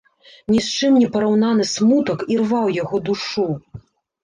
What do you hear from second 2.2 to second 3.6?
ірваў яго душу.